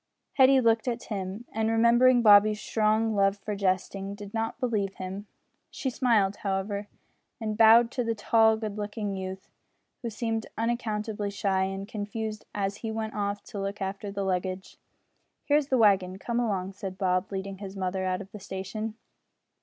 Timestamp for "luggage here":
14.23-15.57